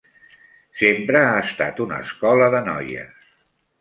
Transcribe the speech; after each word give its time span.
Sempre 0.79 1.21
ha 1.25 1.35
estat 1.43 1.83
una 1.85 2.01
escola 2.07 2.49
de 2.57 2.63
noies. 2.71 3.29